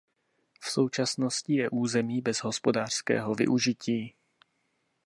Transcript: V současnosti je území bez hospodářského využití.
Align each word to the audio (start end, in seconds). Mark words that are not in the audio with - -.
V 0.61 0.69
současnosti 0.69 1.53
je 1.53 1.69
území 1.69 2.21
bez 2.21 2.37
hospodářského 2.37 3.35
využití. 3.35 4.15